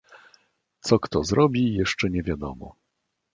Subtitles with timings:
[0.81, 2.75] "Co kto zrobi, jeszcze nie wiadomo."